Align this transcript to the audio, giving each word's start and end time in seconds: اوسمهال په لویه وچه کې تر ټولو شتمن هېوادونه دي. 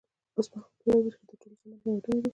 اوسمهال 0.37 0.71
په 0.79 0.83
لویه 0.91 1.01
وچه 1.11 1.19
کې 1.19 1.25
تر 1.29 1.35
ټولو 1.39 1.55
شتمن 1.59 1.77
هېوادونه 1.83 2.19
دي. 2.21 2.29